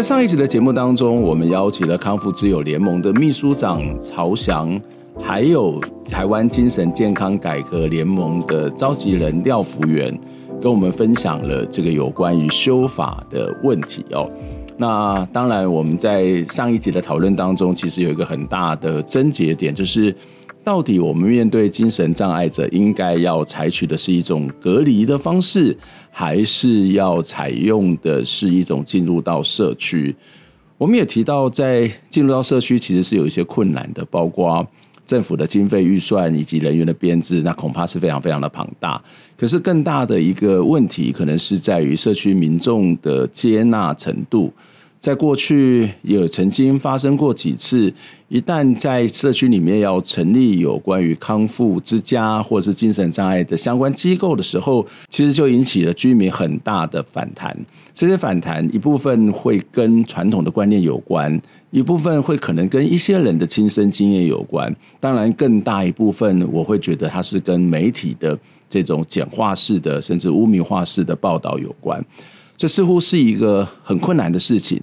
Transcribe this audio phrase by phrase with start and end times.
[0.00, 4.80] 在上一集的节目当中，我们邀请了康复之友联盟的秘书长曹翔，
[5.22, 5.78] 还有
[6.08, 10.18] 台湾精神健康改革联盟的召集人廖福元，
[10.58, 14.26] 跟我们分享了这个有关于修法的问题哦。
[14.78, 20.16] 那当然，我们在上一集的讨论当中，其实有一个很大的症结点，就是
[20.70, 25.76] 到底我们面对精神障碍者，应该要采取的是一种隔离的方式。
[26.12, 30.14] 还是要采用的是一种进入到社区。
[30.78, 34.64] 我们也提到，在进入到社区其实是有一些困难的，包括
[35.04, 39.02] 政府的经费预算以及人员的编制，那恐怕是非常非常的庞大。
[39.36, 44.52] 可是更大的一个问题，可能是在于社区民众的接纳程度。
[45.00, 47.90] 在过去也有曾经发生过几次，
[48.28, 57.56] 一旦在社区里面要成立有关于康复之家或者是精神障碍的相关机构的时候，其实就引起了居民很大的反弹。
[57.94, 61.40] 这些反弹一部分会跟传统的观念有关，
[61.70, 64.70] 一部分会可能跟一些人的亲身经验有关。
[65.00, 68.38] 当然，更大一部分我会觉得它是跟媒体的
[68.68, 72.04] 这种简化式的甚至污名化式的报道有关。
[72.60, 74.78] 这似乎是一个很困难的事情。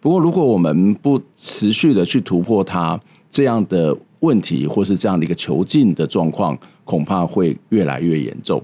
[0.00, 3.00] 不过，如果我们不持续的去突破它，
[3.30, 8.60] 这样的问题或是这样的一个囚禁的状况，恐怕会越来越严重。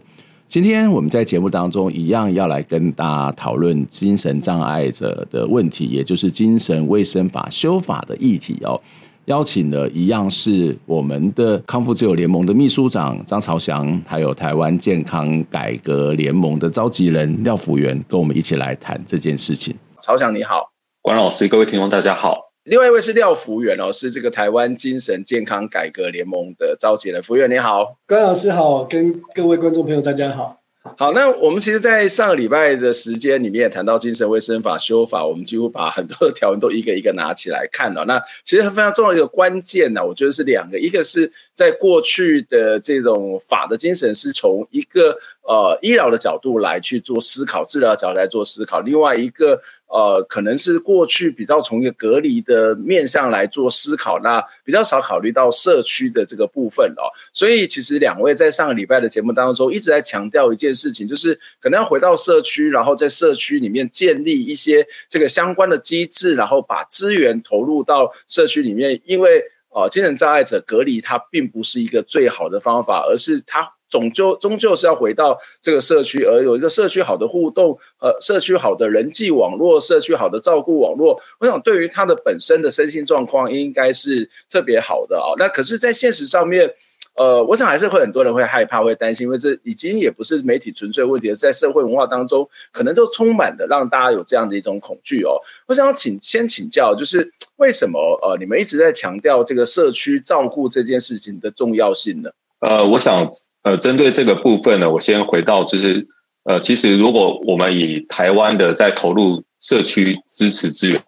[0.49, 8.81] 今天我们在节目当中一样要来跟大家讨论精神障碍者的问题，也就是精神卫生法修法的议题哦。
[9.27, 19.75] 邀请了一样是我们的康复自由联盟的秘书长张朝祥，还有台湾健康改革联盟的召集人廖福元，跟我们一起来谈这件事情。
[20.01, 20.71] 朝祥你好，
[21.03, 22.39] 关老师，各位听众大家好。
[22.63, 27.21] 另外一位是廖福元哦，是这个台湾精神健康改革联盟的召集人。
[27.21, 30.57] 福元你好，关老师好，跟各位观众朋友大家好。
[30.97, 38.05] 好，那我们其实，在上个礼拜的时间里面也谈到精神卫生法修法，我们几乎把很多的条文都一个一个拿起来看了。
[38.05, 49.61] 那其实非常重要一个关键呢，我觉得是两个，一个是在过去的这种法的精神是从一个呃医疗的角度来去做思考，治疗角度来做思考，另外一个。
[49.89, 57.07] 呃，可能是过去比较从一个隔离的面向来做思考，那比较少考虑到社区的这个部分哦。
[57.33, 73.76] 所以其实两位在上个礼拜的节目当中一直在强调一件事情，就是可能要回到社区，然后在社区里面建立一些这个相关的机制，然后把资源投入到社区里面，因为呃，精神障碍者隔离它并不是一个最好的方法，而是它。
[73.89, 85.35] 终究终究是要回到这个社区，而有一个社区好的互动，呃，社区好的人际网络，社区好的照顾网络，我想对于他的本身的身心状况应该是特别好的啊。
[85.39, 86.69] 那可是，在现实上面，
[87.15, 95.39] 呃，我想还是会很多人会害怕、会担心，因为这已经也不是媒体纯粹问题，在社会文化当中，可能都充满了让大家有这样的一种恐惧哦。
[95.67, 102.31] 我想请先请教，就是为什么呃，你们一直在强调这个社区照顾这件事情的重要性呢？
[102.61, 103.31] 呃，我想。
[103.67, 106.07] 呃，针对这个部分呢，我先回到就是，
[106.45, 111.03] 呃，其实如果我们以台湾的在投入社区支持资源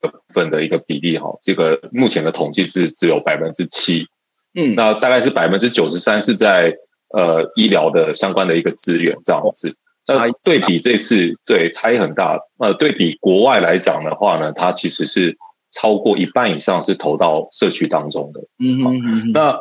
[0.00, 4.06] 的部分的一个比例哈，这个目前的统计是只有百分之七，
[4.54, 6.72] 嗯，那大概是百分之九十三是在
[7.12, 9.74] 呃医疗的相关的一个资源这样子。
[10.06, 12.38] 那对比这次，对，差异很大。
[12.60, 15.36] 呃，对比国外来讲的话呢，它其实是
[15.72, 18.40] 超过一半以上是投到社区当中的。
[18.60, 19.58] 嗯哼嗯哼，那。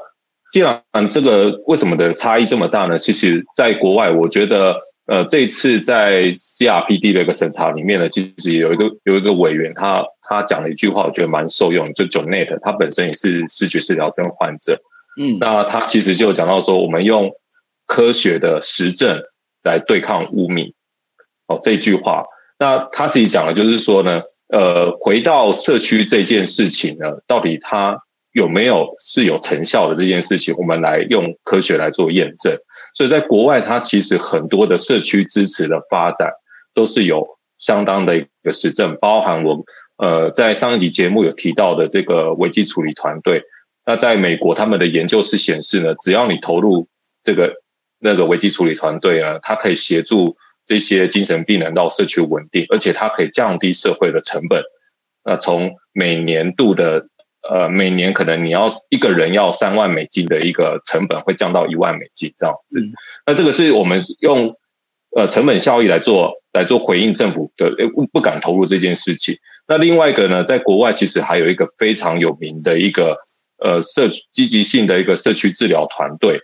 [0.55, 2.97] 既然这个为什么的差异这么大呢？
[2.97, 14.79] 其实，在国外，我觉得，呃，这一次在 CRPD 的一个审查里面呢，其实有一个有一个委员他，他他讲了一句话，我觉得蛮受用，就 Jonet，他本身也是视觉失调症患者，
[15.19, 17.29] 嗯，那他其实就讲到说，我们用
[17.85, 19.21] 科学的实证
[19.61, 20.73] 来对抗污名，
[21.49, 22.23] 哦，这句话，
[22.57, 28.04] 那他自己讲的就是说呢，呃，回到社区这件事情呢，到底他。
[28.35, 32.53] 有没有是有成效的这件事情，我们来用科学来做验证。
[32.93, 36.29] 所以在国外，它其实很多的社区支持的发展
[36.73, 37.25] 都是有
[37.57, 39.63] 相当的一个实证，包含我
[39.97, 43.41] 呃，在上一集节目有提到的这个危机处理团队，
[43.85, 46.89] 那在美国他们的研究是显示呢，只要你投入
[47.23, 47.53] 这个
[47.99, 50.35] 那个危机处理团队呢，它可以协助
[50.65, 54.61] 这些精神病人到社区稳定，而且它可以降低社会的成本。
[55.23, 57.07] 那从每年度的
[57.49, 62.79] 呃，每年可能你要一个人要三万美金的一个成本，会降到一万美金这样子。
[62.79, 62.93] 嗯、
[63.25, 64.55] 那这个是我们用
[65.15, 66.33] 呃成本效益来做。
[66.55, 69.35] 来做回应政府的不不敢投入这件事情。
[69.67, 73.17] 那另外一个呢，在国外其实还有一个非常有名的一个
[73.57, 76.39] 呃社积极性的一个社区治疗团队。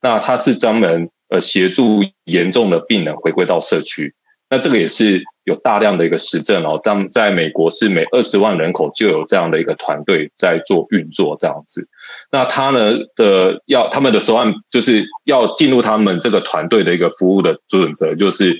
[0.00, 4.14] 那他是专门呃协助严重的病人回归到社区。
[4.48, 6.80] 那这个也是有大量的一个实证哦。
[6.82, 11.88] 当在美国是每二十万人口就有这样的一个团队在做运作这样子。
[12.30, 18.56] 那他呢的要他们的手腕就是要进入他们这个团队的一个服务的准则就是。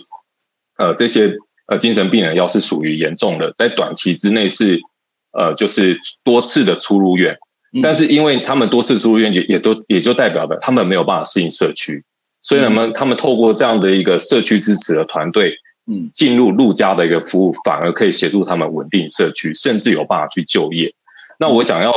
[0.78, 1.34] 呃，这些
[1.68, 4.78] 呃精神病人要是属于严重的，在短期之内是
[5.32, 7.34] 呃就是多次的出入院，
[7.82, 12.04] 但是因为他们多次出入院也也都也就代表了他们没有办法适应社区，
[12.42, 15.54] 所以呢们他们透过这样的一个社区支持的团队，
[15.86, 20.92] 嗯，进入陆家的一个服务，反而可以协助他们稳定社区，甚至有办法去就业。
[21.38, 21.92] 那我想要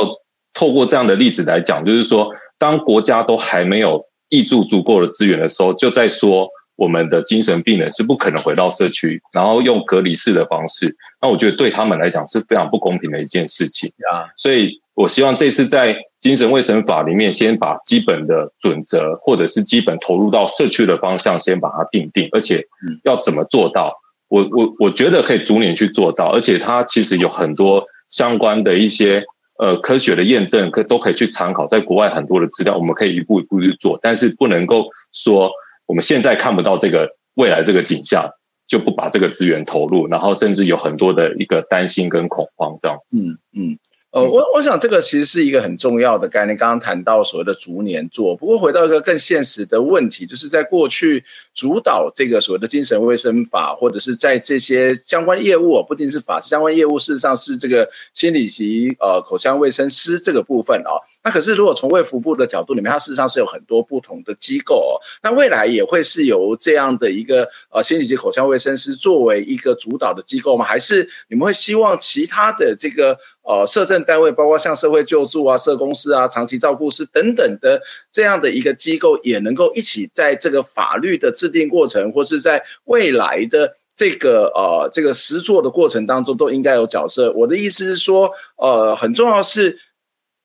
[0.54, 6.48] 透过这样的例子来讲，就是说，当国家都还没有挹注足够的资源的时候，就在说。
[6.76, 14.32] 我们的精神病人是不可能回到社区，然后用隔离式的方式，那我觉得对他们来讲是非常不公平的一件事情啊。
[14.34, 22.64] 所以我希望这次在精神卫生法里面，先把基本的准则或者是基本投入到社区的方向，先把它定定，而且
[23.04, 23.96] 要怎么做到，
[24.28, 29.24] 我我我觉得可以逐年去做到，而且它其实有很多相关的一些
[29.58, 35.50] 呃科学的验证，可都可以去参考，在国外很多的资料，我们可以一步一步去做，但是不能够说。
[35.86, 38.30] 我们现在看不到这个未来这个景象，
[38.68, 43.18] 就不把这个资源投入，然后甚至有很多的一个担心跟恐慌这样子。
[43.18, 43.78] 嗯嗯。
[44.12, 46.56] 呃，我我想这个其实是一个很重要的概念。
[46.56, 51.22] 刚刚谈到所谓的逐年做，不过回到一个更现实的问题，就是在过去
[51.54, 60.98] 主导这个所谓的精神卫生法，或者是在这些相关业务，不仅是法相关业务，事实上是这个心理及呃口腔卫生师这个部分哦。
[61.22, 65.00] 那可是如果从卫福部的角度里面，它事实上是有很多不同的机构哦。
[65.22, 70.64] 那未来也会是由这样的一个呃心理及口腔卫生师作为一个主导的机构吗？
[70.64, 73.18] 还是你们会希望其他的这个？
[73.42, 77.80] 呃，社政单位包括像社会救助啊、社工师啊、长期照顾师等等的
[78.12, 87.32] 这样的一个机构，也能够一起在这个法律的制定过程，或是在未来的这个呃这个实作的过程当中，都应该有角色。
[87.32, 89.76] 我的意思是说，呃，很重要是，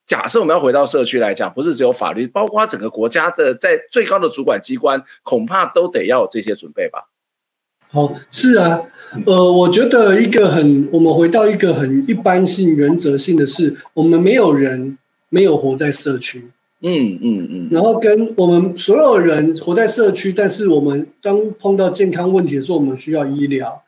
[0.08, 7.10] 假设我们要回到社区来讲，不是只有法律，包括整个国家的在最高的主管机关，恐怕都得要有这些准备吧。
[7.90, 8.82] 好，是啊，
[9.26, 14.98] 呃，我觉得一个很，我们回到一个很一般性、原则性的是，我们没有人
[15.30, 16.50] 没有活在社区，
[16.82, 23.82] 嗯嗯嗯，然后跟我们所有人活在社区，但是我们当碰到健康问题的时候，我们需要医疗，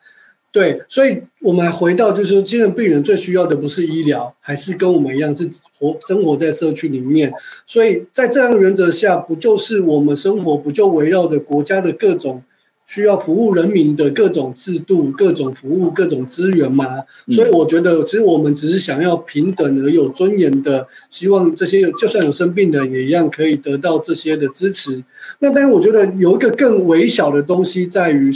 [0.50, 5.48] 对，所以我们还回到就是说，精神病人最需要的不是医疗，还是跟我们一样是
[5.78, 7.32] 活生活在社区里面，
[7.66, 12.42] 所以在这样原则下，不就是我们生活不就围绕着国家的各种。
[12.90, 17.04] 需要服务人民的各种制度、各种服务、各种资源吗？
[17.30, 25.04] 所以我觉得，其实我们只是想要平等而有尊严的，希望这些就算有生病的也一样可以得到这些的支持。
[25.40, 28.32] 那当然，我觉得有一个更微小的东西在于，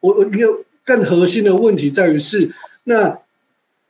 [0.00, 0.46] 我一个
[0.84, 2.50] 更核心的问题在于是，
[2.84, 3.18] 那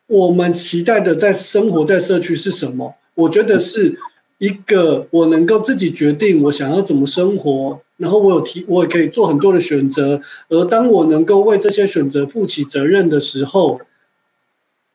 [0.06, 2.94] 我们期待的在生活在社区是什么？
[3.14, 3.98] 我觉得是
[4.38, 7.80] 一个我能够自己决定我想要怎么生活。
[7.98, 10.20] 然后我有提，我也可以做很多的选择。
[10.48, 13.80] 而当我能够为这些选择负起责任的时候，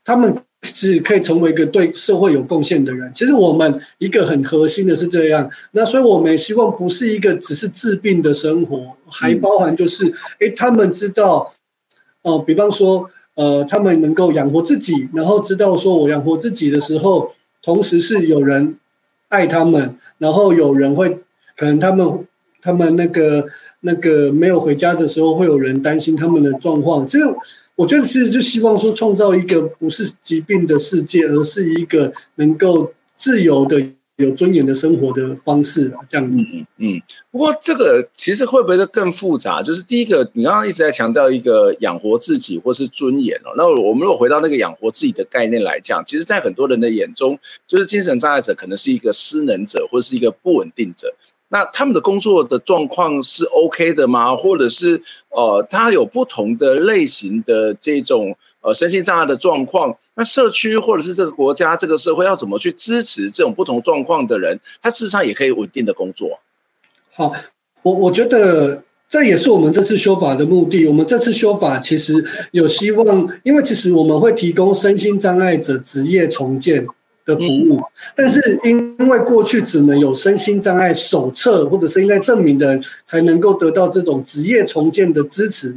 [0.04, 3.10] 他们是可以成为一个对社会有贡献的人。
[3.14, 5.50] 其实我们一个很核心的是这样。
[5.72, 11.54] 那所以我们也希望不是一个只是治病的生活，还包含就是，哎，他们知道，
[12.32, 17.32] 哦、比方说，呃，他们能够养活自己，然后知道说我养活自己的时候，
[17.64, 18.78] 同时是有人
[19.30, 21.20] 爱他们，然后有人会
[21.56, 22.26] 可能他们。
[22.60, 23.46] 他们那个
[23.82, 27.06] 那个没有回家的时候，会有人担心他们的状况。
[27.08, 27.34] 这个
[27.76, 33.80] 我觉得是就希望说，创造一个不是疾病的世界，而是一个能够自由的、
[34.18, 35.92] 有尊严的生活的方式。
[36.10, 37.02] 这样子，嗯嗯。
[37.32, 39.62] 不过这个其实会不会更复杂？
[39.64, 43.54] 就是第一个，你刚刚一直在强调一个养活自己或是尊严哦。
[43.56, 51.14] 那我们如果回到那个养活自己的概念来讲，其实，在很多人的眼中，就是精神障碍者可能是一个失能者，或是一个不稳定者。
[51.50, 54.36] 那他们的工作的状况是 OK 的吗？
[54.36, 59.96] 或者是呃，他有不同的类型的这种呃身心障碍的状况？
[60.18, 66.40] 那社区或者是这个国家、这个社会要怎么去支持这种不同状况的人，他事实上也可以稳定的工作。
[67.14, 67.32] 好，
[67.84, 70.88] 我我觉得这也是我们这次修法的目的。
[70.88, 76.86] 我们这次修法其实有希望，因为其实我们会提供身心障碍者职业重建
[77.24, 77.80] 的服务，
[78.16, 85.76] 但是因为过去只能有身心障碍手册或者身心障碍证明的人才能够得到这种职业重建的支持，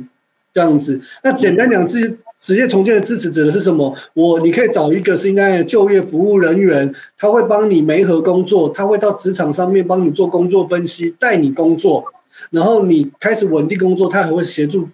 [0.54, 1.00] 这样子。
[1.22, 3.94] 那简单讲，职职业重建的支持指的是什么？
[4.14, 12.02] 我你可以找一个现在就业服务人员，他会帮你媒合工作，他会到职场上面帮你做工作分析，带你工作，
[12.50, 14.88] 然后你开始稳定工作，他还会协助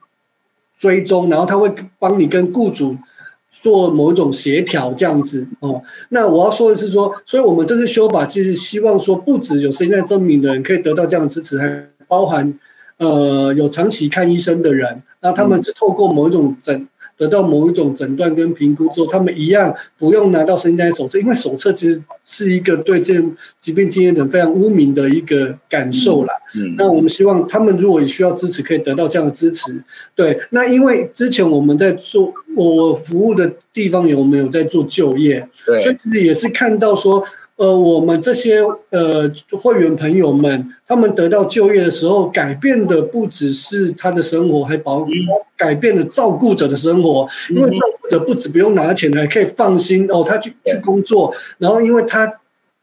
[0.77, 2.97] 追踪，然后他会帮你跟雇主
[3.49, 5.81] 做某一种协调，这样子哦。
[6.09, 12.53] 那我要说的是说，所以我们这次修法其实希望说，不止有身心障碍证明的人可以得到这样的支持，还包含
[12.99, 16.89] 呃有长期看医生的人，那他们是透过某一种诊。
[17.17, 23.15] 得到某一种诊断跟评估之后，他们一样不用拿到身心障碍手册，因为手册其实是一个对这
[23.59, 26.35] 疾病经验者非常污名的一个感受啦。
[26.55, 29.83] 嗯，那我们希望他们如果需要支持，可以得到这样的支持。
[30.15, 35.49] 对，那因为之前我们在做我服务的地方有没有在做就业？
[35.65, 37.25] 对，所以其实也是看到说。
[37.57, 38.61] 呃，我们这些
[38.91, 45.07] 呃会员朋友们，他们得到就业的时候，改变的不只是他的生活，还包
[45.57, 47.27] 改变了照顾者的生活。
[47.49, 52.31] 因为照顾者不止不用拿钱，还可以放心哦，他去去工作，然后因为他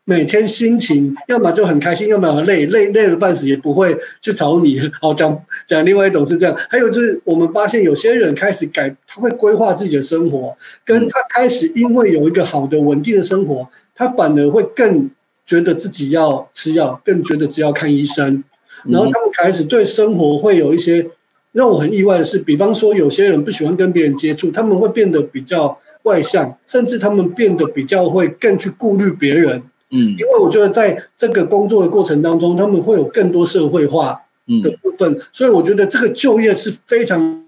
[0.06, 4.80] 每天心情要么就很开心，要么累累累了半死也不会去找你。
[5.02, 13.68] 哦，讲讲另外一种是这样，还有就是我们发现有些人开始改，他会规划自己的生活，跟他开始因为有一个好的稳定的生活。
[13.96, 15.10] 他反而会更
[15.46, 18.44] 觉得自己要吃药，更觉得自己要看医生，
[18.86, 21.06] 然后他们开始对生活会有一些
[21.52, 29.62] 让我很意外的是，比方说有些人不喜欢跟别人接触，他们会变得比较外向，甚至他们变得比较会更去顾虑别人。
[29.94, 34.20] 嗯，因为我觉得在这个工作的过程当中，他们会有更多社会化
[34.64, 37.46] 的部分，所以我觉得这个就业是非常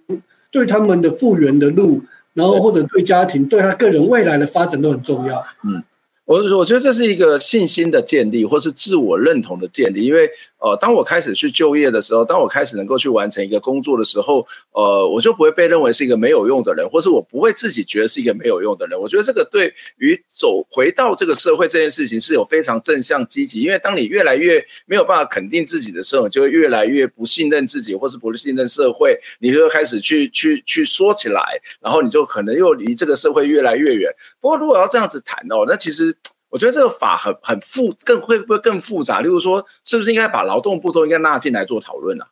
[0.51, 2.01] 对他们的复原的路，
[2.33, 5.43] 然后或者对家庭、对他个人未来的发展都很重要。
[5.63, 5.83] 嗯。
[6.25, 10.03] 我我觉得这是一个信心的建立，或是自我认同的建立。
[10.03, 10.27] 因为
[10.65, 18.99] 呃，当我开始去就业的时候，当我开始能够去完成一个工作的时候，呃，我就不会被认为是一个没有用的人，或是我不会自己觉得是一个没有用的人。
[18.99, 23.61] 我觉得这个对于走回到这个社会这件事情是有非常正向积极。
[23.61, 34.11] 因为当你越来越没有办法肯定自己的时候，你就会越来越不信任自己，或是不信任社会，你就会开始去去去说起来，然后你就可能又离这个社会越来越远。
[34.41, 36.17] 不过如果要这样子谈哦，那其实。
[36.55, 39.19] 我觉得这个法很很复，更会不会更复杂？
[39.19, 42.23] 例如说，是不是应该把劳动部都应该纳进来做讨论呢？
[42.23, 42.29] 啊？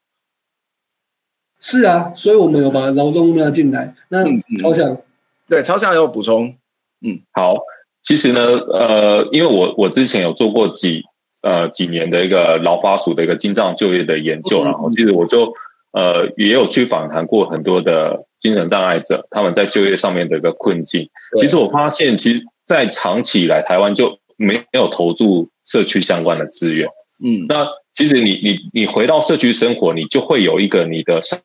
[1.60, 3.94] 是啊，所以我们有把劳动部纳进来。
[4.08, 4.24] 那
[4.62, 5.04] 超想、嗯嗯、
[5.50, 6.56] 对超想有补充。
[7.02, 7.58] 嗯，好，
[8.02, 11.04] 其实呢，呃，因为我我之前有做过几
[11.42, 15.54] 呃几年的一个劳法署的一个精障就业的研究，嗯、然后其实我就
[15.92, 21.10] 呃也有去访谈过很多的精神障碍者，他们在就业上面的一个困境。
[21.42, 22.46] 其实我发现，其实。
[22.66, 26.88] 在长期以来，台湾就没有投注社区相关的资源。
[27.26, 31.38] 嗯，那其实你你你回到社区生活，你就会有一个你的社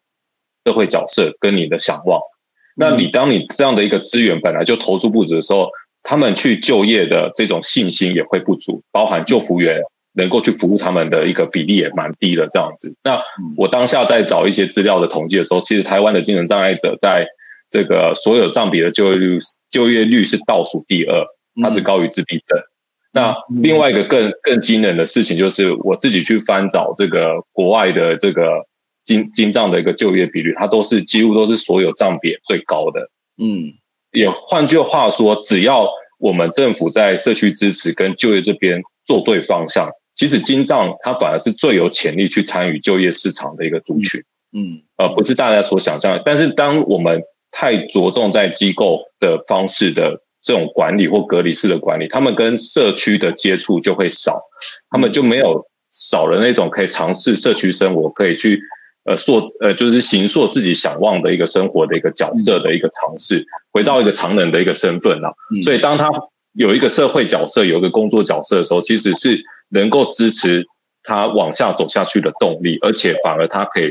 [0.73, 2.21] 会角色跟你的想望。
[2.77, 5.69] 那你当你这样的一个资源本来就投注不足的时候，
[6.03, 9.81] 他们去就业的这种信心也会不足，包含就服员
[10.13, 12.97] 能够去服务他们的一个比例也蛮低的这样子。
[13.03, 13.21] 那
[13.57, 17.27] 我当下在找一些资料的统计的时候，其实台湾的精神障碍者在
[17.69, 19.39] 这个所有占比的就业率。
[19.71, 21.27] 就业率是倒数第二，
[21.63, 22.59] 它是高于自闭症。
[23.13, 28.67] 那另外一个更更惊人的事情就是，我自己去翻找这个国外的这个
[29.05, 33.11] 金金藏的一个就业比率，它都是几乎都是所有占比最高的。
[33.37, 33.75] 嗯，
[34.11, 35.87] 也换句话说，只要
[36.19, 44.23] 我们政府在社区支持跟就业这边做对方向，其实金藏它反而是最有潜力去参与就业市场的一个族群。
[44.55, 46.23] 嗯，呃，不是大家所想象的。
[46.25, 54.41] 但是当我们太着重在机构的方式的这种管理或隔离式的管理，他们跟社区的接触就会少，
[54.91, 58.61] 他们就没有少了那种可以尝试社区生活，可以去
[59.05, 65.35] 呃塑呃就是行塑自己想望的一个生活的一个角色的一个尝试，回到一个常人的一个身份了。
[65.65, 66.09] 所以当他
[66.53, 70.65] 有一个社会角色，有一个工作角色的时候，其实是能够支持
[71.03, 73.91] 他往下走下去的动力，而且反而他可以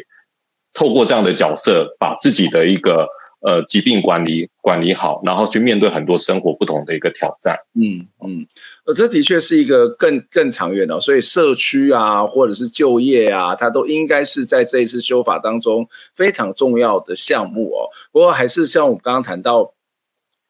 [0.74, 3.10] 透过这样的角色，把自己的一个。
[3.40, 7.56] 呃，疾病管理管理好，然后去面对很多生活不同的一个挑战。
[7.76, 8.46] 嗯嗯，
[8.86, 17.90] 呃，这的确是一个更更长远的，所以社区啊，或者是就业啊，它都应该是在这一次修法当中非常重要的项目哦。
[18.12, 19.74] 不过还是像我们刚刚谈到。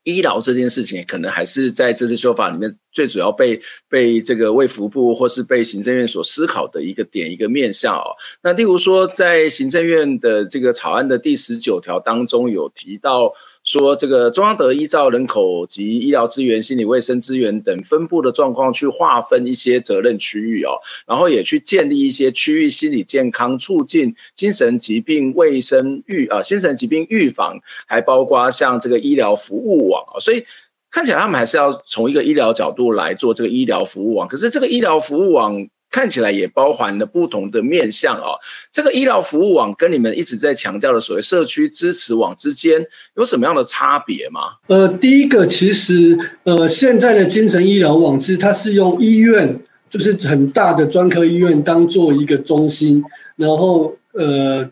[0.07, 3.59] 医疗这件事情，可能还是在这次修法里面最主要被
[3.89, 8.15] 被这个卫福部或是被行政院所思考的一个点一个面向哦。
[8.41, 13.33] 那例如说，在行政院的这个草案的第十九条当中有提到。
[13.67, 20.71] 说这个中央得依照人口及医疗资源、心理卫生资源等分布的状况去划分一些责任区域哦，
[21.05, 30.41] 然后也去建立一些区域心理健康促进、精神疾病卫生预啊、精神疾病预防，还包括像这个医疗服务网啊，所以
[30.89, 35.67] 看起来他们还是要从一个医疗角度来做这个医疗服务网，可是这个医疗服务网。
[35.89, 38.37] 看起来也包含了不同的面向哦。
[38.71, 44.41] 这个医疗服务网跟你们一直在强调的所谓社区支持网之间有什么样的差别吗？
[44.67, 53.03] 呃，第一个其实呃，现在的精神医疗网其实它是用医院，就是很大的专科医院当做一个中心，
[53.35, 54.69] 然后呃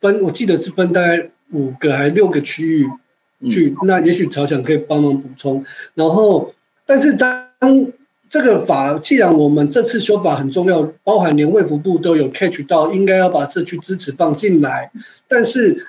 [0.00, 2.86] 分，我记得是分大概五个还六个区域
[3.48, 3.70] 去。
[3.70, 5.64] 嗯、那也许朝想可以帮忙补充。
[5.94, 6.54] 然后，
[6.86, 7.46] 但是当
[8.30, 14.88] 这个法，既然我们这次修法很重要，包含连卫福部都有 catch 到，应该要把社区支持放进来。
[15.26, 15.84] 但是，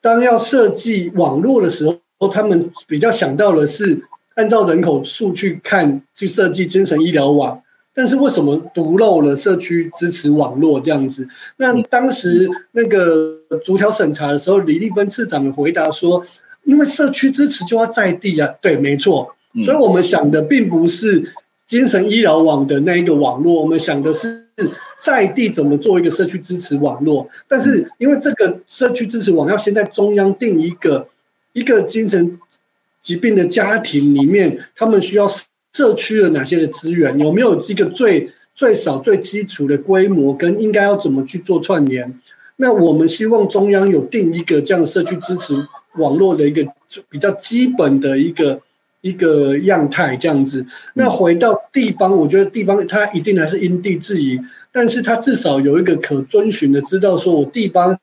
[0.00, 1.84] 当要设计网络的时
[2.18, 4.00] 候，他们比较想到的是
[4.36, 7.60] 按照人口数去看，去设计精神医疗网。
[7.92, 11.26] 但是为什么独漏了社区支持网络这样子？
[11.56, 16.22] 那当时那个逐条审查的时候，李立芬市长的回答说，
[16.62, 18.48] 因为社区支持就要在地啊。
[18.60, 19.34] 对，没错。
[19.64, 21.32] 所以我们想的并不是。
[21.72, 24.46] 精神医疗网的那一个网络，我们想的是
[25.02, 31.08] 在地怎么做一个社区支持网络，但是因为这个社区支持网要先在中央定一个
[31.54, 32.38] 一个精神
[33.00, 35.26] 疾病的家庭里面，他们需要
[35.72, 42.20] 社区的哪些的资源，有没有一个最最少最基础的规模，跟应该要怎么去做串联？
[42.56, 45.54] 那我们希望中央有定一个这样的社区支持
[45.96, 46.62] 网络的一个
[47.08, 48.60] 比较基本的一个。
[49.02, 54.40] 一个样态这样子，那回到地方，我觉得地方它一定还是因地制宜，
[54.72, 57.98] 但是它至少有一个可遵循的，知道说我地方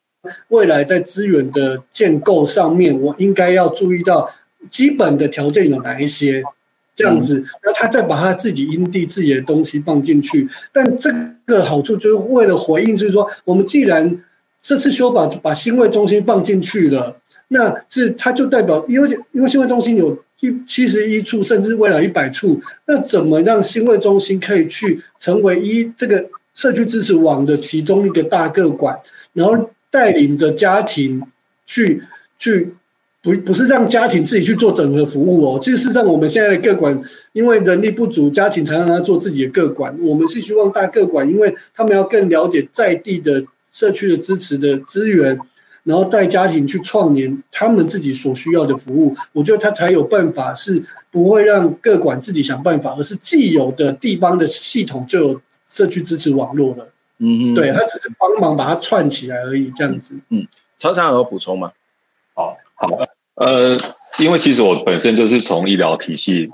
[0.49, 4.29] 未来在资源的建构上面，我应该要注意到
[4.69, 6.43] 基本的条件有哪一些，
[6.95, 11.09] 这样子，那他再把他自己因地制宜的东西放进去，但这
[11.45, 14.21] 个好处就是为了回应，就是说我们既然
[14.61, 17.15] 这次修法把新卫中心放进去了，
[17.49, 20.17] 那是它就代表，因为因为心卫中心有。
[20.65, 28.97] 七十一处，甚至未来一百处，那怎么让心卫中心可以去成为一这个社区支持网的其中一个大个管，
[29.33, 31.21] 然后带领着家庭
[31.65, 32.01] 去
[32.37, 32.73] 去
[33.21, 36.97] 不不是让家庭自己去做整合服务哦，其实是让我们现在的个管，
[37.33, 39.93] 因为人力不足，家庭才让他做自己的个管。
[40.01, 45.37] 我们是希望大个管，因为他们要更了解在地的社区的支持的资源。
[45.83, 56.87] 然后带家庭去创联他们自己所需要的服务，我觉得他才有办法，是不会让各管自己想办法，而是既有的地方的系统就有社区支持网络了。
[57.19, 60.13] 嗯嗯，对，他只是帮忙把它串起来而已，这样子。
[60.29, 61.71] 嗯，超常有补充吗？
[62.33, 62.87] 好，好，
[63.35, 63.77] 呃，
[64.19, 66.49] 因为其实我本身就是从医疗体系，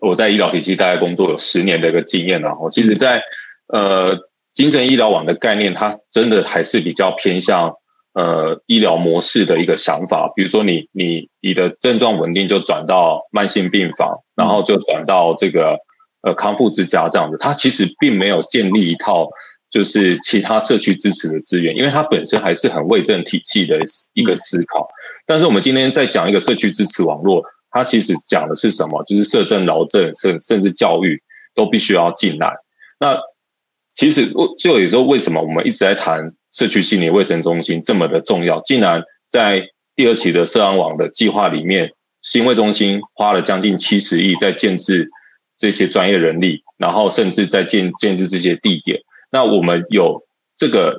[0.00, 2.56] 我在医疗体系大概工作有十年的一个经验了。
[2.60, 3.22] 我其实在，在
[3.68, 4.18] 呃
[4.54, 7.74] 精神医疗网的概念，它真的还是比较偏向。
[8.18, 15.78] 呃，医疗模式的一个想法，比如说你你你的症状稳定就转到慢性病房，然后就转到这个
[16.22, 19.28] 呃康复之家这样子，它其实并没有建立一套
[19.70, 23.78] 就是其他社区支持的资源，因为它本身还是很卫政体系的
[24.14, 24.88] 一个思考。
[25.24, 29.04] 但是我们今天在讲一个社区支持网络，它其实讲的是什么？
[29.04, 31.22] 就是社政、劳政，甚甚至教育
[31.54, 32.52] 都必须要进来。
[32.98, 33.16] 那
[33.94, 34.26] 其实
[34.58, 36.32] 就有时候为什么我们一直在谈？
[36.52, 45.10] 社区心理卫生中心这么的重要，竟然在第二期的社安网的计划里面，新卫中心花了将近七十亿在建置
[45.58, 49.00] 这些专业人力，然后甚至在建建置这些地点。
[49.30, 50.22] 那我们有
[50.56, 50.98] 这个，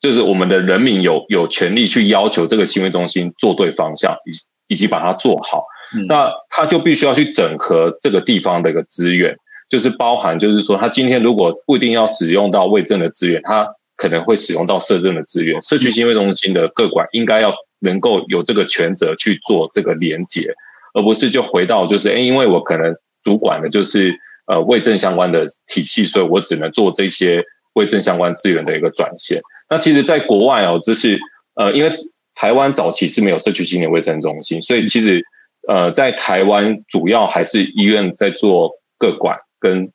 [0.00, 5.64] 就是我们的人民有有权利去要求这个新卫中心做对方向，以以及把它做好。
[5.96, 9.36] 嗯、那他就必须要去整合这个地方的一个资源，
[9.68, 20.52] 就是包含，就是说他今天如果不一定要使用到卫政的资源，他可能会使用到社政的资源，社区心卫中心的各管应该要能够有这个权责去做这个连结，
[20.94, 24.14] 而不是就回到就是，哎，因为我可能主管的就是
[24.46, 27.42] 呃卫政相关的体系，所以我只能做这些
[27.74, 29.40] 卫政相关资源的一个转线。
[29.68, 31.18] 那其实，在国外哦，就是
[31.54, 31.92] 呃，因为
[32.34, 35.22] 台湾早期是没有社区心理卫生中心，所以其实
[35.68, 39.90] 呃，在台湾主要还是医院在做各管跟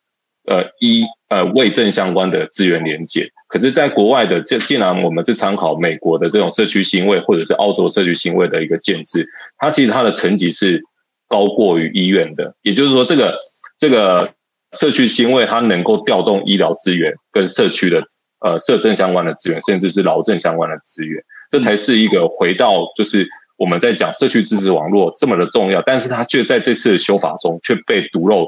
[0.45, 3.29] 呃医呃卫政相关的资源连接。
[3.47, 9.25] 可是，在国外的，这既然我们是参考美国的这种社区心卫，或者是澳洲社区心卫的一个建制，
[9.57, 10.83] 它其实它的层级是
[11.27, 12.53] 高过于医院的。
[12.61, 13.35] 也就是说，这个
[13.79, 14.31] 这个
[14.73, 18.03] 社区心卫它能够调动医疗资源跟社区的
[18.45, 28.47] 呃社政相关的资源，甚至是劳政相关的资源，这才是一个回到就是我们在讲社区支持网络这么的重要，但是它却在这次的修法中却被独漏。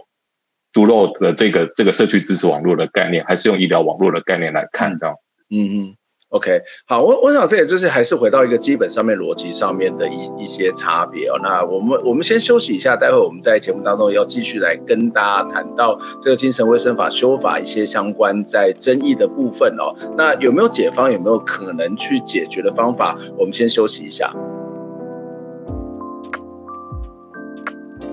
[0.73, 5.15] 独漏的这个这个社区支持网络的概念，还是用医疗网络的概念来看，这样。
[5.49, 5.95] 嗯嗯
[6.29, 11.37] ，OK，好，我我想这也就是还是回到一个基本上面逻辑上面的一一些差别哦。
[11.43, 19.93] 那我们我们先休息一下，待会我们在节目当中要继续来跟大家谈到这个精神卫生法修法一些相关在争议的部分哦。
[20.17, 23.17] 那有没有解方，有没有可能去解决的方法？
[23.37, 24.33] 我们先休息一下。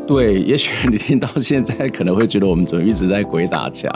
[0.08, 3.92] 对，也许你听到现在可能会觉得我们怎么一直在鬼打墙，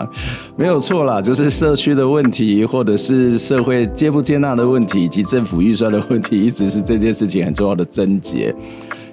[0.56, 8.54] 没有错啦，就是社区的问题，或者是社会接不接纳的问题，以及政府预算的问题，一直是这件事情很重要的症结。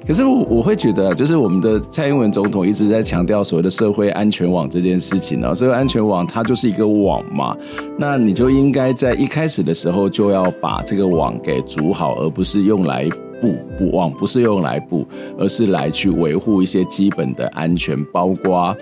[0.06, 7.56] 可是我我会觉得，就是我们的蔡英文总统一直在强调所谓的社会安全网这件事情呢，社会安全网它就是一个网嘛，
[7.98, 13.08] 那你就应该在一开始的时候就要把这个网给组好，而不是用来。
[13.42, 15.06] 布布网不是用来布，
[15.38, 18.76] 而是来去维护一些基本的安全，包括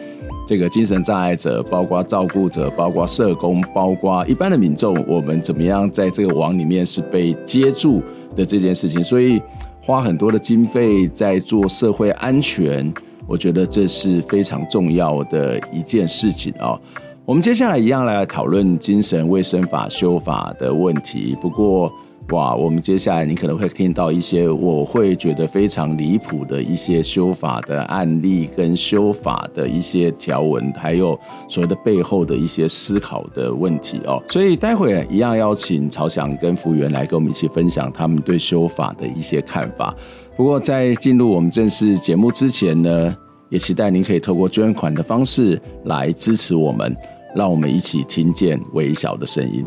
[0.47, 8.01] 这个精神障碍者，包括照顾者，包括社工，包括一般的民众，我们怎么样在这个网里面是被接住
[8.35, 9.03] 的这件事情。
[9.03, 9.41] 所以
[9.81, 12.91] 花很多的经费在做社会安全，
[13.27, 16.79] 我觉得这是非常重要的一件事情哦。
[17.25, 21.91] 我们接下来一样来讨论精神卫生法修法的问题，不过。
[22.31, 34.21] 哇，我们接下来你可能会听到一些我会觉得非常离谱的一些修法的案例，跟修法的一些条文，还有所谓的背后的一些思考的问题哦。
[34.27, 39.95] 所以待会一样邀请曹翔跟福原来跟我们一起分享他们对修法的一些看法。
[40.35, 43.15] 不过在进入我们正式节目之前呢，
[43.47, 46.93] 也期待您可以透过捐款的方式来支持我们，
[47.33, 49.65] 让我们一起听见微小的声音。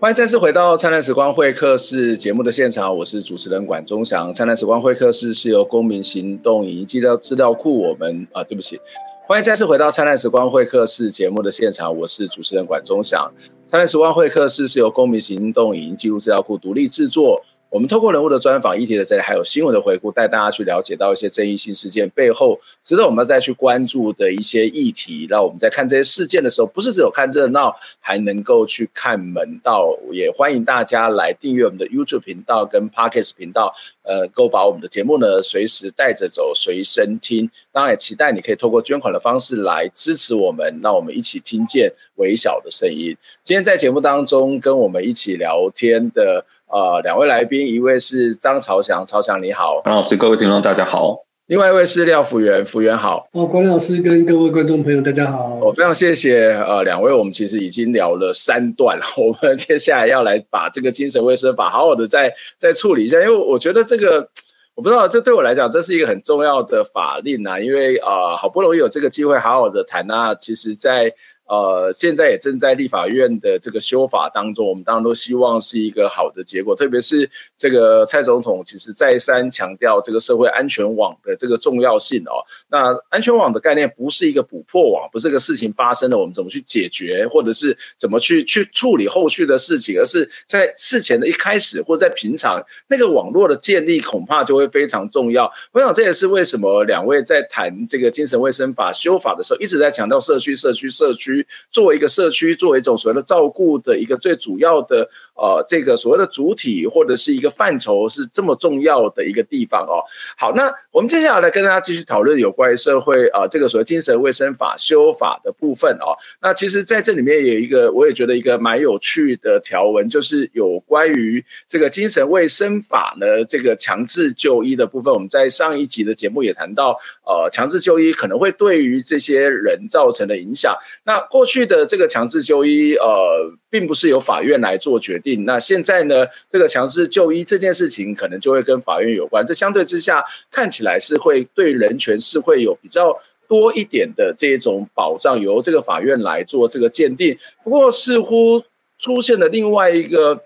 [0.00, 4.30] 欢迎再次回到《灿烂时光会客室》节目的现场，我是主持人管中祥。
[4.32, 8.80] 《灿烂时光会客室》是由公民行动影音资料资料库我们啊，对不起，
[9.26, 13.28] 欢迎再次回到《灿烂时光会客室》节目的现场，我是主持人管中祥。
[13.68, 17.42] 《灿烂时光会客室》是由公民行动影音记录资料库独立制作。
[17.70, 25.26] 我们透过人物的专访、议题的这里，还有新闻的回顾，带大家去了解到一些争议性事件背后值得我们再去关注的一些议题。
[25.28, 29.94] 让我们在看这些事件的时候，不是只有看热闹，还能够去看门道。
[30.10, 37.50] 也欢迎大家来订阅我们的 YouTube 频道跟 Podcast 频道，呃，够把我们的节目呢随时带着走，随身听。
[37.70, 43.14] 当然也期待你可以透过捐款的方式来支持我们，让我们一起听见微小的声音。
[43.44, 46.46] 今天在节目当中跟我们一起聊天的。
[46.70, 51.16] 呃，两位来宾，一位是张朝祥，朝祥你好，张老师，各位听众大家好。
[51.46, 53.26] 另外一位是廖福源，福源好。
[53.32, 55.58] 哦，管老师跟各位观众朋友大家好。
[55.62, 64.28] 我、哦、非常谢谢呃两位，我们其实已经聊了三段了，我们接下来要来把这个精神卫生法好好的再再处理一下，因为我觉得这个
[64.76, 71.14] 我不知道，这对我来讲这是一个很重要的法令啊，因为呃好不容易有这个机会好好的谈啊，其实在。
[71.48, 76.76] 呃，现在也正在立法院的这个修法当中，我们当然都希望是一个好的结果。
[76.76, 82.44] 特别是这个蔡总统其实再三强调这个社会安全网的这个重要性哦。
[82.70, 95.50] 那安全网的概念不是一个补破网，不是个事情发生了我们怎么去解决，或者是怎么去去处理后续的事情，而是在事前的一开始或在平常那个网络的建立，恐怕就会非常重要。
[95.72, 101.37] 我想这也是为什么两位在谈这个精神卫生法修法的时候，一直在强调社区、社区、社区。
[101.70, 110.02] 作为一个社区，作为一种所谓的照顾的一个最主要的呃，这个所谓的主体或者是一个范畴，是这么重要的一个地方哦。
[110.36, 116.16] 好，那我们接下来来跟大家继续讨论有关于社会啊、呃，这个所谓精神卫生法修法的部分哦。
[116.42, 125.12] 那其实在这里面有一个，我也觉得一个蛮有趣的条文，就是有关于这个精神卫生法呢，这个强制就医的部分。
[125.14, 130.76] 我们在上一集的节目也谈到，呃，强制就医可能会对于这些人造成的影响。
[131.04, 135.44] 那过去的这个强制就医，呃，并不是由法院来做决定。
[135.44, 139.44] 那现在呢，这个强制就医这件事情，可能就会跟法院有关。
[139.46, 147.36] 这相对之下，看起来是会对人权是会有比较多一点的这种保障，由这个法院来做这个鉴定。
[147.62, 148.62] 不过，似乎
[148.98, 150.42] 出现了另外一个。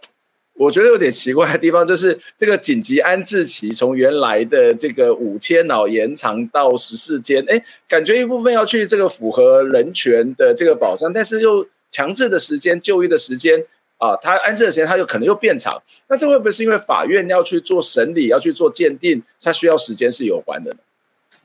[0.55, 13.65] 我觉得有点奇怪的地方，就是这个紧急安置期从原来的这个五天哦延长到十四天，哎，感觉一部分要去这个符合人权的这个保障，但是又强制的时间就医的时间，
[13.99, 15.83] 啊，他安置的时间他又可能又变长。
[16.09, 20.77] 那这会不会是因为法院要去做审理，要去做鉴定，它需要时间是有关的？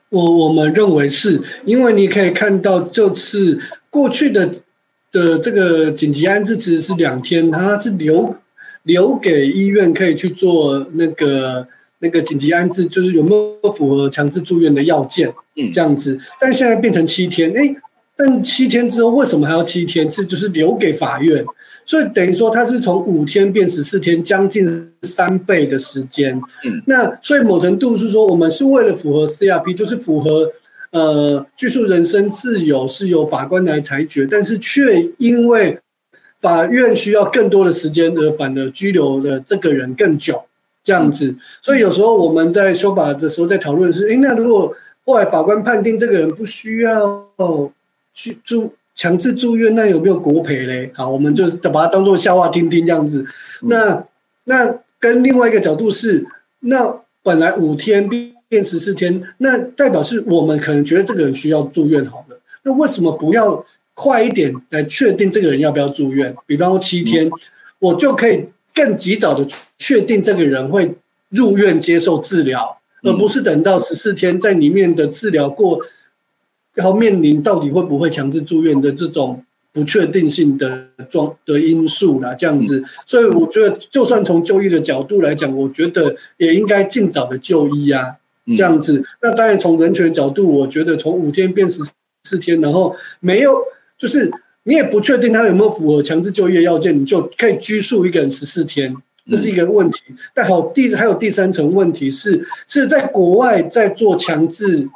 [0.09, 4.51] 我我们认为是因为你可以看到，这次过去的
[5.11, 8.35] 的这个紧急安置其实是两天，它是留
[8.87, 11.67] 留给医院可以去做那个
[11.99, 16.19] 那个紧急安置，就是有没有符合强制住院的要件，嗯，这样子。
[16.41, 17.75] 但现在变成七天，哎，
[18.15, 20.09] 但七天之后为什么还要七天？
[20.09, 21.45] 是就是留给法院。
[21.85, 26.35] 所以等于说，它是从五天变十四天，将近三倍的时间。
[26.65, 30.51] 嗯，那所以某程度是说，我们是为了符合 CRP，就是符合
[30.91, 35.79] 呃拘束人身自由是由法官来裁决，但是却因为
[36.39, 40.43] 法院需要更多的时间，而反而拘留的这个人更久
[40.83, 41.35] 这样子。
[41.61, 44.73] 所以有时候我们在修法的时候在讨论是，诶，那如果
[45.05, 47.27] 后来法官判定这个人不需要
[48.13, 48.73] 去住。
[48.99, 50.91] 强制住院，那有没有国赔嘞？
[50.95, 53.23] 好，我们就是把它当做笑话听听这样子。
[53.61, 54.03] 那
[54.45, 56.25] 那跟另外一个角度是，
[56.61, 62.39] 那本来五天变十四天，那代表是我们可能觉得这个人需要住院好了。
[62.63, 63.63] 那为什么不要
[63.99, 66.31] 快一点来确定这个人要不要住院？
[66.45, 67.27] 比方说七天，
[67.79, 69.43] 我就可以更及早的
[69.79, 70.93] 确定这个人会
[71.29, 75.81] 入院接受治疗，而不是等到十四天在里面的治疗过。
[76.75, 88.15] 然后面临到底会不会强制住院的这种不确定性的状的因素啦，这样子，所以我觉得，就算从就医的角度来讲，我觉得也应该尽早的就医啊，
[88.55, 89.03] 这样子。
[89.23, 91.81] 那当然从人权角度，我觉得从五天变十
[92.25, 93.59] 四天，然后没有，
[93.97, 94.31] 就是
[94.63, 100.01] 你也不确定他有没有符合强制就业要件，你就可以拘束一个人十四天，这是一个问题。
[100.33, 104.89] 但好，第还有第三层问题是，是在国外在做强制。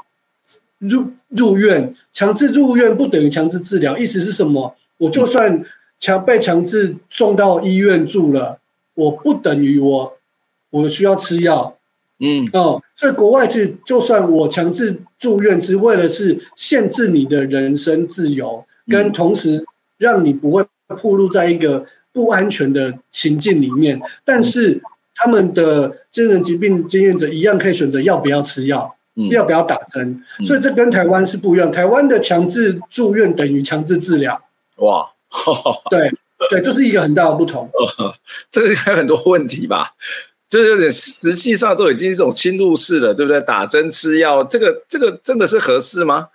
[0.82, 4.76] 入入院，强制入院不等于强制治疗，意思是什么？
[4.98, 5.64] 我就算
[6.00, 8.58] 强被强制送到医院住了，
[8.96, 10.18] 我不等于我
[10.72, 11.78] 我需要吃药，
[12.20, 19.64] 嗯哦，所以国外是就算我强制住院，是为了是限制你的人身自由，跟同时
[19.98, 24.82] 让你不会暴露在一个不安全的情境里面，但是
[25.16, 28.96] 他们的精神疾病经验者一样可以选择要不要吃药。
[29.30, 30.24] 要不要打针？
[30.46, 31.70] 所以这跟台湾是不一样。
[31.70, 34.42] 台湾的强制住院等于强制治疗。
[34.78, 35.06] 哇，
[35.92, 36.10] 对
[36.50, 37.70] 对，这是一个很大的不同。
[38.50, 39.92] 这个还有很多问题吧？
[40.50, 43.40] 就是有点实际上都已经是一种侵入式的，对不对？
[43.42, 46.30] 打针吃药，这个这个真的是合适吗？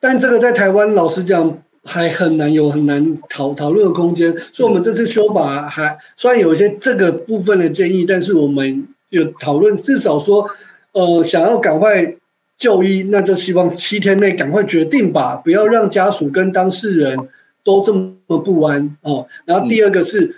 [0.00, 4.34] 但这个在台湾老实讲还很难有很难讨讨论的空间。
[4.52, 10.48] 所以，我们这次修法还虽然有一些这个部分的建议，但是我们有讨论，至少说。
[10.92, 12.16] 呃，想要赶快
[12.56, 17.16] 就医，那就希望七天内赶快决定吧，不要让家属跟当事人
[17.62, 19.24] 都这么不安哦。
[19.44, 20.34] 然后第二个是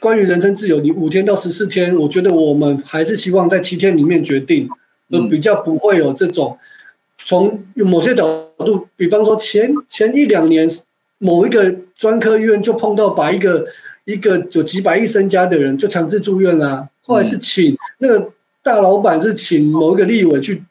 [0.00, 4.66] 关于人身自由，你五天到十四天，我觉得我们还是希望在七天里面决定，
[5.10, 6.56] 呃，比较不会有这种
[7.28, 8.26] 从某些角
[8.58, 10.66] 度，比方说前前一两年
[11.18, 13.66] 某一个专科医院就碰到把一个
[14.06, 18.32] 一个有几百亿身家的人就强制住院啦，后来是请那个。
[18.60, 20.62] 大老板是请某一个立委去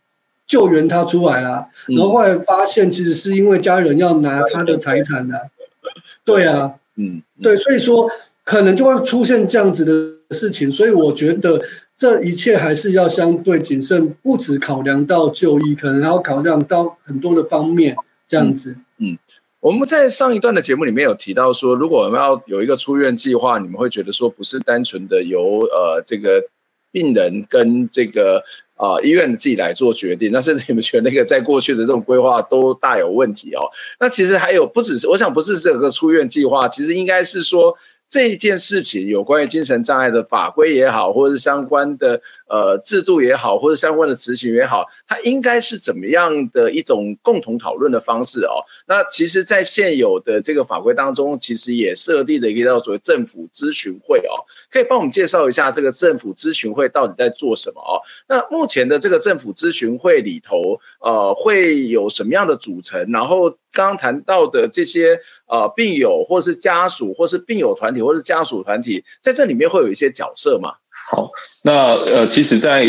[0.45, 5.39] 救援他出来啊，然后后来发现其实是因为家人要拿他的财产啊，
[6.23, 8.07] 对啊，嗯，对，所以说
[8.43, 11.59] 可能就会出现这样子的事情，所以我觉得
[11.97, 17.95] 这一切还是要相对谨慎，不只考量到就医，可能还要考量到很多的方面，
[18.27, 18.77] 这样子。
[18.99, 19.17] 嗯，
[19.59, 26.41] 我们在上一段的节目里面有提到说，如果我们要有一个出院计划，你们会觉得说不是单纯的由呃这个。
[26.89, 28.41] 病人跟这个
[28.75, 33.61] 啊、呃、医院自己来做决定，那甚至你们觉得那个在过去的这种规划都大有问题哦。
[33.99, 37.75] 那其实还有不只是，我想不是这个出院计划，其实应该是说。
[38.09, 48.63] 这一件事情，有关于精神障碍的法规也好，或者是相关的呃制度也好，或者相关的执行也好，它应该是怎么样的一种共同讨论的方式哦？
[48.87, 54.39] 那其实，在现有的这个法规当中，其实也设立了一个叫做政府咨询会哦，
[54.71, 57.99] 可以帮我们介绍一下这个政府咨询会到底在做什么哦？
[58.29, 63.11] 那目前的这个政府咨询会里头，呃，会有什么样的组成？
[63.11, 63.57] 然后。
[63.77, 70.73] 刚刚谈到的这些呃病友，或是家属，或是病友团体，或是家属团体，在这里面会有一些角色吗？
[71.11, 71.29] 好，
[71.63, 72.85] 那呃，其实在，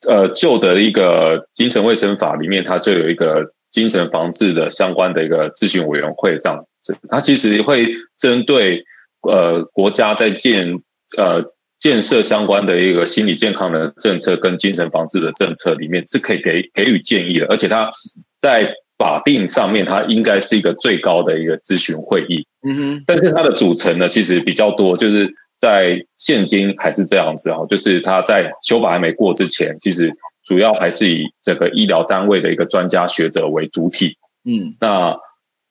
[0.00, 8.82] 在呃旧的一个精神卫生法里面，它就有一个精神防治的相关的一个咨询委员会这样子，它其实会针对
[9.30, 10.80] 呃国家在建
[11.18, 11.42] 呃
[11.78, 17.90] 建设相关的一个心理健康的政策跟精神防治的政策里面是可以给给予建议的，而且它
[18.40, 18.74] 在。
[18.98, 22.46] 法定上面，它应该是一个最高的一个咨询会议。
[22.68, 30.12] 嗯哼，但是它的组成呢，其实比较多，就是在现今还是这样子啊，就是它在修法还没过之前，其实
[30.44, 34.16] 主要还是以这个医疗单位的一个专家学者为主体。
[34.44, 35.16] 嗯，那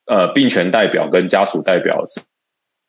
[0.06, 2.22] 呃，病权代表跟家属代表是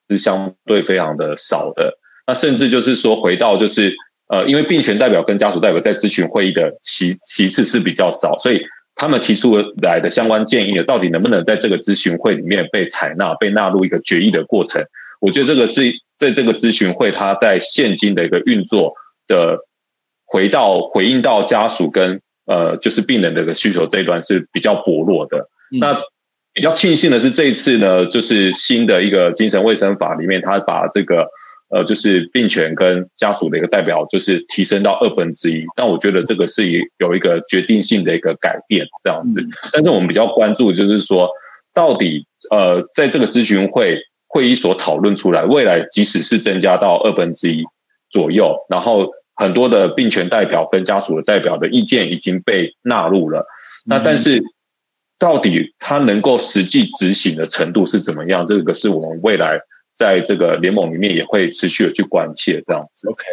[0.09, 1.99] 是相对非常的少的。
[2.27, 3.97] 那甚至就是说，回到就是
[4.29, 8.63] 呃，因为病权代表跟家属代表在咨询会议的席席次是比较少，所以
[8.99, 14.85] 他们提出来的相关建议，到底能不能在这个咨询会里面被采纳、被纳入一个决议的过程？
[15.21, 18.93] 我觉得这个是在这个咨询会，它在现今的一个运作
[19.27, 19.59] 的
[20.27, 25.49] 回到回应到家属跟呃，就是病人的一个需求这一段是比较薄弱的。
[25.73, 25.97] 嗯、那
[26.53, 31.29] 比较庆幸的是，这一次呢，就是新的一个精神卫生法里面，它把这个。
[31.71, 35.63] 呃，就是病权跟家属的一个代表，就是提升到二分之一。
[35.77, 36.65] 那我觉得这个是
[36.99, 39.47] 有一个决定性的一个改变，这样子。
[39.71, 41.29] 但是我们比较关注，就是说，
[41.75, 47.63] 到底呃，在这个咨询会会议所讨论出来，未来即使是增加到二分之一
[48.09, 53.47] 左右，然后很多的病权代表跟家属的代表的意见已经被纳入了。
[53.85, 54.43] 那但是
[55.19, 58.47] 到底它能够实际执行的程度是怎么样？
[58.47, 59.61] 这个是我们未来。
[59.99, 63.11] 在这个联盟里面也会持续的去关切这样子。
[63.11, 63.25] OK，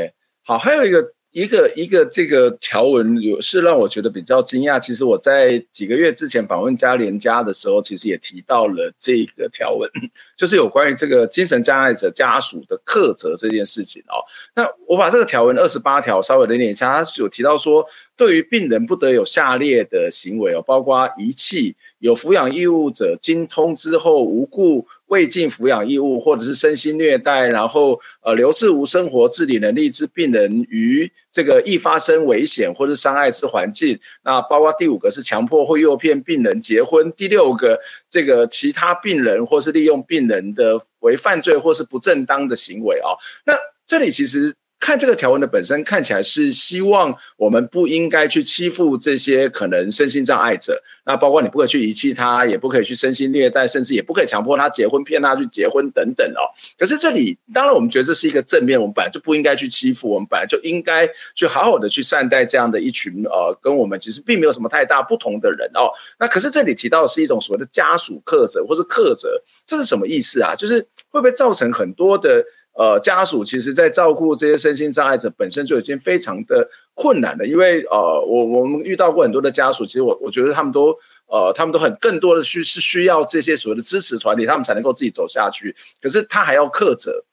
[0.44, 4.80] 好，还有一个一个一个这个条文有是让我觉得比较惊讶。
[4.80, 9.88] 其实我在几个月之前访问嘉联家的时候，其实也提到了这个条文，
[10.36, 14.18] 就是有关于这个精神障碍者家属的课责这件事情哦。
[14.56, 21.76] 那我把这个条文二十八条稍微的念一下，它有提到说，对于病人不得有下列的行为哦，包括遗弃。
[22.06, 34.00] 有抚养义务者经通知后无故未尽抚养义务，或者是身心虐待，然后呃留置无生活自理能力之病人于这个易发生危险或是伤害之环境。
[34.24, 43.18] 那包括第五个是强迫或诱骗病人结婚，第六个这个其他病人或是利用病人的为犯罪或是不正当的行为啊。
[43.48, 43.54] 那
[43.88, 44.54] 这里其实。
[44.80, 56.44] 看这个条文的本身看起来是希望我们不应该去欺负这些可能身心障碍者，那包括你不可以去遗弃他，也不可以去身心虐待，甚至也不可以强迫他结婚、骗他去结婚等等哦。
[56.78, 65.90] 可是这里当然我们觉得这是一个正面，我们本来就不应该去欺负，我们本来就应该去好好的去善待这样的一群呃跟我们其实并没有什么太大不同的人哦。
[66.20, 70.54] 那可是这里提到的是一种所谓的家属课责或是课责，这是什么意思啊？
[70.54, 72.46] 就是会不会造成很多的？
[72.78, 80.94] 呃，家属其实，在照顾这些身心障碍者本身就已经非常的困难了，因为呃，我我们遇到过很多的家属，其实我我觉得他们都
[81.28, 85.74] 呃，他们都很更多的需是需要这些所谓的支持团体，他们才能够自己走下去。
[86.02, 87.24] 可是他还要克责，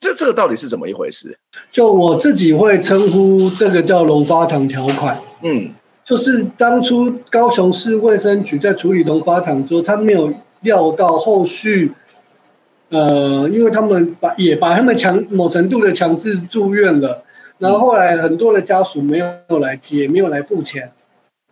[0.00, 1.38] 这这个到底是怎么一回事？
[1.70, 5.72] 就我自己会称呼这个叫龙发堂条款，嗯，
[6.04, 11.92] 就是当初高雄市卫生局在处理龙发堂之后，他没有料到后续。
[12.90, 17.22] 呃，因为他们把也把他们强某程度的强制住院了，
[17.58, 20.90] 然后后来很多的家属没有来接，没有来付钱，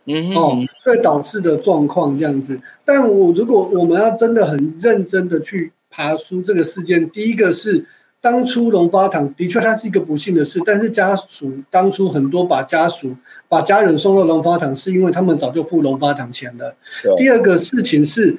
[0.05, 2.59] 嗯，哦，所以导致的状况这样子。
[2.83, 7.85] 但我如果我们要真的很认真的去爬梳这个事件，第一个是
[8.19, 13.15] 当初龙发堂的确它是一个不幸的事，但是家属当初很多把家属
[13.47, 16.75] 把家人送到龙发堂，是因为他们早就付龙发堂钱了。
[17.15, 18.35] 第二个事情是，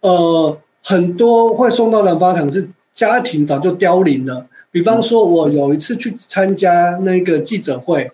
[0.00, 0.58] 呃。
[0.88, 4.46] 很多会送到龙发堂是家庭早就凋零了。
[4.70, 8.08] 比方说，我有一次去参加那个记者会，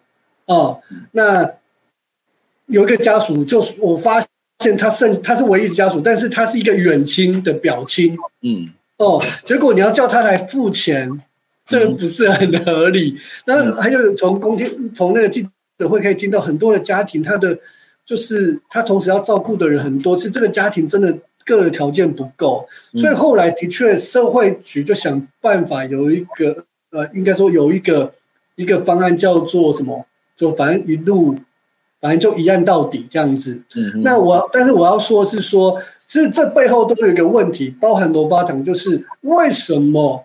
[0.46, 0.80] 哦，
[1.10, 1.46] 那
[2.66, 4.24] 有一个家属，就是我发
[4.60, 11.20] 现他甚他是唯一的家属，但是他是一个远亲的表亲，嗯，哦，结果你要叫他来付钱，
[11.66, 13.18] 这不是很合理。
[13.44, 17.58] 那还有从公听从那个记者会可以听到很多的家庭，他的
[18.06, 21.14] 就是他同时要照顾的人很多，是这个家庭真的。
[21.44, 28.12] 个人条件不够，所以后来的确社会局就想办法有一个呃，应该说有一个
[28.56, 30.06] 一个方案叫做什么？
[30.36, 31.36] 就反正一路，
[32.00, 33.62] 反正就一案到底这样子。
[33.76, 40.24] 嗯，那我但是我要说是说，其实这背后都有一个问题，包含龙发堂，就是为什么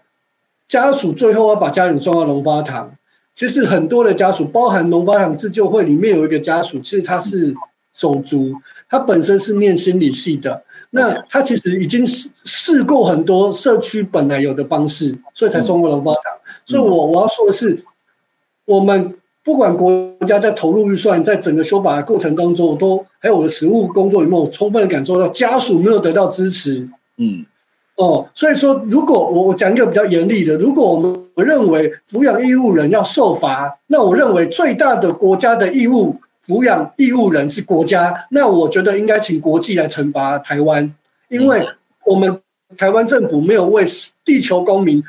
[0.68, 2.94] 家属最后要把家人送到龙发堂？
[3.36, 7.54] 其实很多的家属，包含龙发堂自救会里面有一个家属，其实他是
[7.94, 8.54] 手足，
[8.90, 10.64] 他本身是念心理系的。
[10.90, 16.22] 那他其实已经试试过很多社区本来有的方式，所以才中国龙发堂。
[16.66, 17.84] 所以我我要说的是，
[18.66, 19.14] 我们
[19.44, 26.88] 不管国家在投入预算，在整个修法的过程当中，我都还有我的实务工作里面，我充分的感受到家属没有得到支持。
[27.18, 27.46] 嗯，
[27.98, 36.16] 哦，所以说，如果我我讲一个比较严厉的，如果我们认为抚养义务人要受罚，那我认为最大的国家的义务。
[36.48, 40.96] 抚养义务人是国家，那我觉得应该请国际来惩罚台湾，
[41.28, 41.62] 因为
[42.06, 42.42] 我们
[42.78, 43.84] 台湾政府没有为
[44.24, 45.04] 地球公民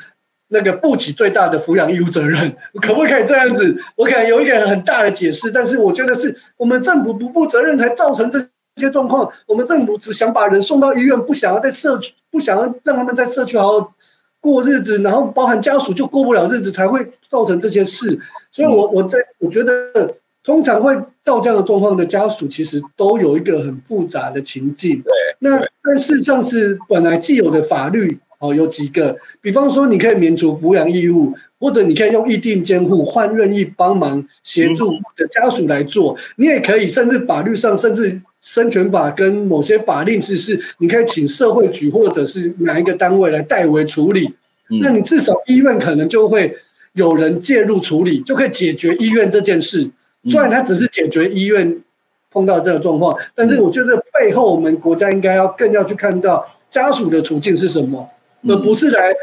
[0.49, 3.73] 那个负起最大的抚养义务责任， 可不可以这样子？
[3.95, 8.37] 我可能有一个很大的解释，但是我觉得是我们政府不负责任才造成这
[8.75, 9.31] 些状况。
[9.47, 13.93] 我们政府只想把人送到医院，不想要在社区，不想要让他们在社区好好
[14.41, 18.19] 过日子，然后包含家属就过不了日子，才会造成这些事。
[18.51, 20.13] 所以我，我我在我觉得。
[20.43, 25.01] 通常会到这样的状况的家属，其实都有一个很复杂的情境。
[25.01, 36.13] 对，那但事实上是本来既有的法律哦，有几个，比方说你可以免除抚养义务，或者你可以用意定监护换愿意帮忙协助的家属来做。
[36.13, 44.25] 嗯、你也可以，甚至法律上，甚至生权法跟某些法令是是，你可以请社会局或者是哪一个单位来代为处理。
[44.69, 46.55] 嗯、那你至少医院可能就会
[46.93, 49.91] 有人介入处理，就可以解决医院这件事。
[50.25, 51.81] 虽然它只是解决医院
[52.31, 58.09] 碰到这个状况，但是我觉得背后我们国家应该要更要去看到家属的处境是什么，
[58.47, 59.13] 而不是来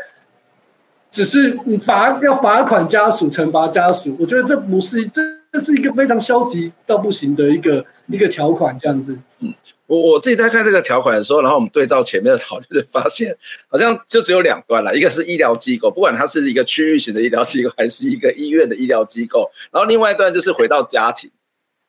[1.10, 4.16] 只是罚要罚款家属、惩罚家属。
[4.18, 5.22] 我觉得这不是这
[5.56, 9.18] 这是一个非常消极到不行的一个一个条款，这样子。
[9.40, 9.54] 嗯，
[9.86, 13.34] 我我自己在看这个条款的时候，然后我们对照前面的讨论，就发现
[13.68, 21.30] 好像就只有两段了，一个是医疗机构，不管它是一个区域型的医疗机构，还是一个医院的医疗机构，然后另外一段就是回到家庭。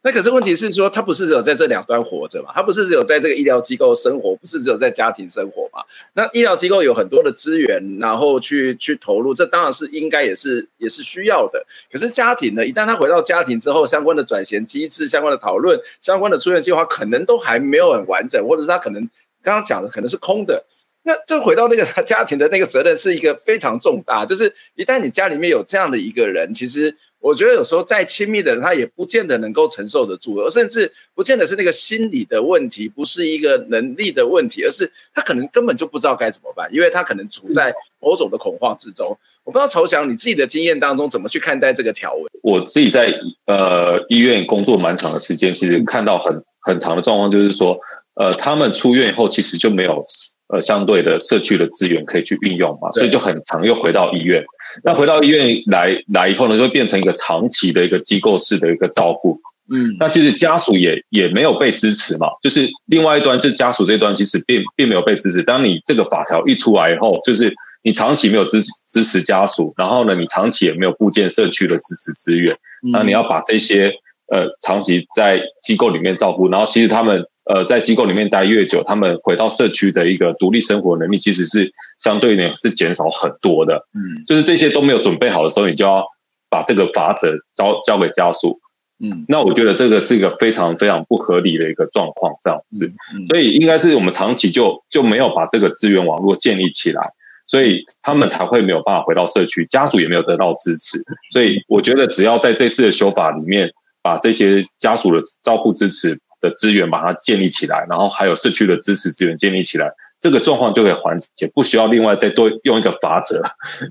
[0.08, 2.50] 那可是问题是说，他不是只有在这两端活着嘛？
[2.56, 5.84] 他不是只有在这个医疗机构生活，不是只有在家庭生活嘛？
[6.14, 11.62] 那医疗机构有很多的资源，然后去去投入，这当然是应该也是也是需要的。
[11.92, 12.66] 可是家庭呢？
[12.66, 19.02] 一旦他回到家庭之后，相关的转衔机制、相关的讨论、相关的出院计划，可能都还没有很完整，或者是他可能
[19.44, 20.64] 刚刚讲的可能是空的。
[21.04, 26.96] 那就回到那个家庭的那个责任是一个非常重大，就是一旦你家里面有这样的一个人，其实。
[27.28, 39.18] 我觉得有时候再亲密的人，他也不见得能够承受得住，而甚至不见得是那个心理的问题，不是一个能力的问题，而是他可能根本就不知道该怎么办，因为他可能处在某种的恐慌之中。
[39.44, 42.24] 我不知道朝翔你自己的经验当中怎么去看待这个条文？
[42.42, 43.14] 我自己在
[43.46, 47.78] 呃医院工作蛮长的时间，其实看到很很长的状况，就是说，
[48.16, 50.06] 呃，他们出院以后其实就没有。
[50.50, 54.46] 呃，相对的社区的资源可以去运用嘛，所以就很常又回到医院。
[54.82, 59.38] 那回到医院来来以后呢，就变成一个长期的一个机构式的一个照顾。
[59.70, 65.44] 嗯，那其实家属也也没有被支持嘛，就是另外一端，就家属这一端其实并并没有被支持。
[65.44, 72.56] 当你这个法条一出来以后，就是你长期没有支持支持家属，然后呢，你长期也没有布建社区的支持资源，
[72.94, 73.92] 那你要把这些
[74.32, 77.26] 呃长期在机构里面照顾，然后其实他们。
[77.50, 83.88] 呃，在机构里面待越久，他们回到社区的一个独立生活能力，其实是相对呢是减少很多的。
[83.94, 86.04] 嗯，就是这些都没有准备好的时候，你就要
[86.50, 88.60] 把这个法则交交给家属。
[89.00, 92.92] 嗯，那我觉得这个是一个非常非常不合理的一个状况，这样子。
[93.30, 97.02] 所以应该是我们长期就就没有把这个资源网络建立起来，
[97.46, 100.98] 所以他们才会没有办法回到社区，家属也没有得到支持。
[101.32, 103.72] 所以我觉得只要在这次的修法里面，
[104.02, 106.20] 把这些家属的照顾支持。
[106.48, 113.42] 的资源把它建立起来，然后还有社区的支持资源建立起来，这个状况就可以缓解，不需要另外再多用一个法则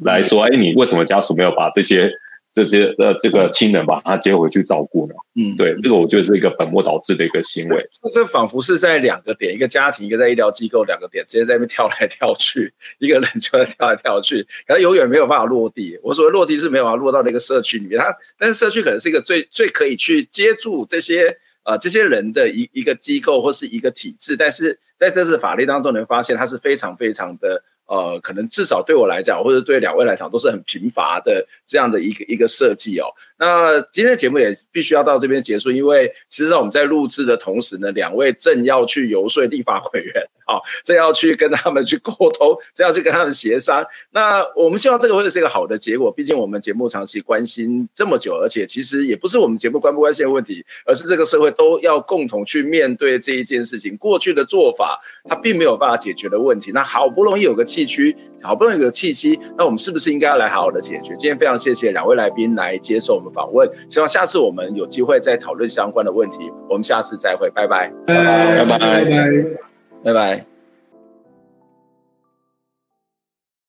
[0.02, 2.10] 来说，哎，你为什么家属没有把这些
[2.52, 5.14] 这些呃这个亲人把他接回去照顾呢？
[5.38, 7.86] 嗯，对，这个我觉得是一个本末倒置的一个行为。
[8.02, 15.98] 这这仿佛是在两个点，一个家庭，一个在医疗机构，两个点直接在那边跳来跳去，一个人就在跳来跳去，可能永远没有办法落地。
[16.02, 21.36] 我所谓落地是没有办法落到那个社区里面，他但是社区可能是一个最最可以去接住这些。
[21.66, 27.62] 呃，这些人的一一个机构或是一个体制，但是在这次法律当中，能发现它是非常非常的。
[27.88, 33.06] 呃，可能至少对我来讲，或者对两位来讲，都是很贫乏的这样的一个一个设计哦。
[33.38, 40.14] 那今天的节目也必须要到这边结束，因为其实我们在录制的同时呢，两位正要去游说立法委员，
[40.46, 43.84] 好、哦，正要去跟他们去沟通，这要去跟他们协商。
[44.12, 53.94] 那我们希望这个会是一个好的结果，毕竟我们节目长期关心这么久，而且其实也不是我们节目关不关心的问题，而是这个社会都要共同去面对这一件事情。
[53.98, 57.66] 过去的做法，它并没有办法解决的问题，那好不容易有个。
[57.66, 61.08] 契区好不容易有个契机，那我们是不是应该要来好好的解决？
[61.18, 66.38] 今天非常谢谢两位来宾来接受我们访问，希望下次我们有机会再讨论相关的问题。
[66.70, 69.75] 我们下次再会，拜拜，拜拜，拜拜，
[70.06, 70.55] 拜拜。